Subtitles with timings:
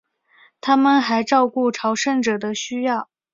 [0.61, 3.07] 他们还照顾朝圣者的需要。